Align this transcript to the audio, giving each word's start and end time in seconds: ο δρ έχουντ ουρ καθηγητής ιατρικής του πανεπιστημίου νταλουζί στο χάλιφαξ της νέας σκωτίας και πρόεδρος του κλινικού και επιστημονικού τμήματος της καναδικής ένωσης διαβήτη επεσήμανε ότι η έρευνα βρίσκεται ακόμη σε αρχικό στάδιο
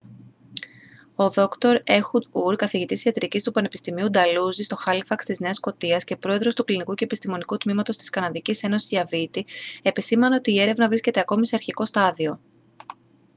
ο 1.15 1.29
δρ 1.29 1.45
έχουντ 1.83 2.23
ουρ 2.31 2.55
καθηγητής 2.55 3.05
ιατρικής 3.05 3.43
του 3.43 3.51
πανεπιστημίου 3.51 4.09
νταλουζί 4.09 4.63
στο 4.63 4.75
χάλιφαξ 4.75 5.25
της 5.25 5.39
νέας 5.39 5.55
σκωτίας 5.55 6.03
και 6.03 6.15
πρόεδρος 6.15 6.53
του 6.55 6.63
κλινικού 6.63 6.93
και 6.93 7.03
επιστημονικού 7.03 7.57
τμήματος 7.57 7.97
της 7.97 8.09
καναδικής 8.09 8.63
ένωσης 8.63 8.87
διαβήτη 8.89 9.45
επεσήμανε 9.81 10.35
ότι 10.35 10.51
η 10.51 10.61
έρευνα 10.61 10.87
βρίσκεται 10.87 11.19
ακόμη 11.19 11.47
σε 11.47 11.55
αρχικό 11.55 11.85
στάδιο 11.85 12.39